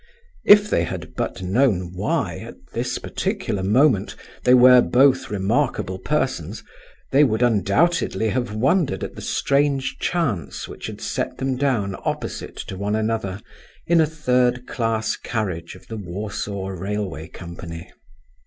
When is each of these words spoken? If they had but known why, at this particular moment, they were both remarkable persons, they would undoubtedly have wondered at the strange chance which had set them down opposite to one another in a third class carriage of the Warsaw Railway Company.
If 0.45 0.67
they 0.67 0.83
had 0.83 1.13
but 1.13 1.43
known 1.43 1.91
why, 1.93 2.39
at 2.39 2.55
this 2.73 2.97
particular 2.97 3.61
moment, 3.61 4.15
they 4.45 4.55
were 4.55 4.81
both 4.81 5.29
remarkable 5.29 5.99
persons, 5.99 6.63
they 7.11 7.23
would 7.23 7.43
undoubtedly 7.43 8.29
have 8.29 8.51
wondered 8.51 9.03
at 9.03 9.13
the 9.13 9.21
strange 9.21 9.97
chance 9.99 10.67
which 10.67 10.87
had 10.87 11.01
set 11.01 11.37
them 11.37 11.55
down 11.55 11.95
opposite 12.03 12.55
to 12.65 12.75
one 12.77 12.95
another 12.95 13.41
in 13.85 14.01
a 14.01 14.07
third 14.07 14.65
class 14.65 15.15
carriage 15.15 15.75
of 15.75 15.85
the 15.85 15.97
Warsaw 15.97 16.69
Railway 16.69 17.27
Company. 17.27 17.87